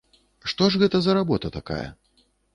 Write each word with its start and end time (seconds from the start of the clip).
Што 0.53 0.69
ж 0.75 0.81
гэта 0.85 0.97
за 1.09 1.15
работа 1.19 1.53
такая? 1.59 1.85